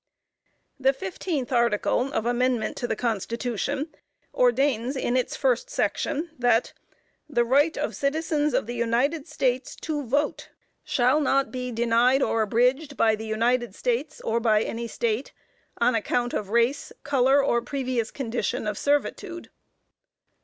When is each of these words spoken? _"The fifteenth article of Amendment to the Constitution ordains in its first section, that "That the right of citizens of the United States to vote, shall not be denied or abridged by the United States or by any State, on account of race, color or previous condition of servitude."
_"The 0.83 0.93
fifteenth 0.93 1.51
article 1.51 2.11
of 2.11 2.25
Amendment 2.25 2.75
to 2.77 2.87
the 2.87 2.95
Constitution 2.95 3.93
ordains 4.33 4.95
in 4.95 5.15
its 5.15 5.35
first 5.35 5.69
section, 5.69 6.31
that 6.39 6.73
"That 6.73 6.73
the 7.35 7.45
right 7.45 7.77
of 7.77 7.95
citizens 7.95 8.55
of 8.55 8.65
the 8.65 8.73
United 8.73 9.27
States 9.27 9.75
to 9.81 10.01
vote, 10.03 10.49
shall 10.83 11.21
not 11.21 11.51
be 11.51 11.71
denied 11.71 12.23
or 12.23 12.41
abridged 12.41 12.97
by 12.97 13.13
the 13.13 13.27
United 13.27 13.75
States 13.75 14.19
or 14.21 14.39
by 14.39 14.63
any 14.63 14.87
State, 14.87 15.33
on 15.77 15.93
account 15.93 16.33
of 16.33 16.49
race, 16.49 16.91
color 17.03 17.43
or 17.43 17.61
previous 17.61 18.09
condition 18.09 18.65
of 18.65 18.79
servitude." 18.79 19.51